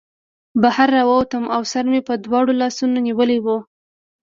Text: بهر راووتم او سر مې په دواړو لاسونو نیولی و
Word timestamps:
بهر 0.61 0.87
راووتم 0.97 1.43
او 1.55 1.61
سر 1.71 1.85
مې 1.91 2.01
په 2.07 2.13
دواړو 2.25 2.51
لاسونو 2.61 2.97
نیولی 3.07 3.39
و 3.41 3.47